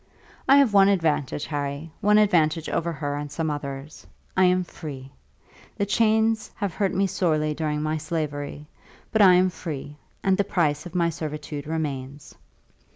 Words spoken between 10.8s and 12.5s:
of my servitude remains.